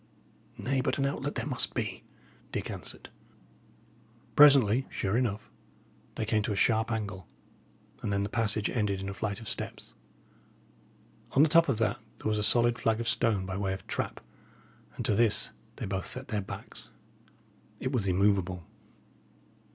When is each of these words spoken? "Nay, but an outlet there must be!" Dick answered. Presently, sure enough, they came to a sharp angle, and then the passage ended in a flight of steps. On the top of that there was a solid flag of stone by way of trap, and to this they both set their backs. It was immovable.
"Nay, 0.57 0.81
but 0.81 0.97
an 0.97 1.05
outlet 1.05 1.35
there 1.35 1.45
must 1.45 1.75
be!" 1.75 2.03
Dick 2.51 2.71
answered. 2.71 3.09
Presently, 4.35 4.87
sure 4.89 5.15
enough, 5.15 5.51
they 6.15 6.25
came 6.25 6.41
to 6.41 6.51
a 6.51 6.55
sharp 6.55 6.91
angle, 6.91 7.27
and 8.01 8.11
then 8.11 8.23
the 8.23 8.27
passage 8.29 8.67
ended 8.67 8.99
in 8.99 9.09
a 9.09 9.13
flight 9.13 9.39
of 9.39 9.47
steps. 9.47 9.93
On 11.33 11.43
the 11.43 11.49
top 11.49 11.69
of 11.69 11.77
that 11.77 11.97
there 12.17 12.27
was 12.27 12.39
a 12.39 12.43
solid 12.43 12.79
flag 12.79 12.99
of 12.99 13.07
stone 13.07 13.45
by 13.45 13.55
way 13.55 13.73
of 13.73 13.85
trap, 13.85 14.19
and 14.95 15.05
to 15.05 15.13
this 15.13 15.51
they 15.75 15.85
both 15.85 16.07
set 16.07 16.29
their 16.29 16.41
backs. 16.41 16.89
It 17.79 17.91
was 17.91 18.07
immovable. 18.07 18.65